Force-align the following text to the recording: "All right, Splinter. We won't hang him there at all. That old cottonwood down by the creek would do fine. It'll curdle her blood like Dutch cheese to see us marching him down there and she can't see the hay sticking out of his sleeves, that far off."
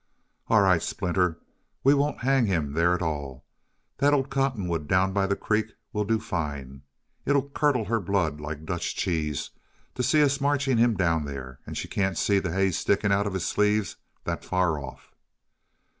"All 0.47 0.61
right, 0.61 0.81
Splinter. 0.81 1.37
We 1.83 1.93
won't 1.93 2.21
hang 2.21 2.47
him 2.47 2.73
there 2.73 2.95
at 2.95 3.03
all. 3.03 3.45
That 3.99 4.15
old 4.15 4.31
cottonwood 4.31 4.87
down 4.87 5.13
by 5.13 5.27
the 5.27 5.35
creek 5.35 5.73
would 5.93 6.07
do 6.07 6.19
fine. 6.19 6.81
It'll 7.23 7.47
curdle 7.51 7.85
her 7.85 7.99
blood 7.99 8.41
like 8.41 8.65
Dutch 8.65 8.95
cheese 8.95 9.51
to 9.93 10.01
see 10.01 10.23
us 10.23 10.41
marching 10.41 10.77
him 10.79 10.95
down 10.97 11.25
there 11.25 11.59
and 11.67 11.77
she 11.77 11.87
can't 11.87 12.17
see 12.17 12.39
the 12.39 12.51
hay 12.51 12.71
sticking 12.71 13.11
out 13.11 13.27
of 13.27 13.35
his 13.35 13.45
sleeves, 13.45 13.97
that 14.23 14.43
far 14.43 14.79
off." 14.79 15.11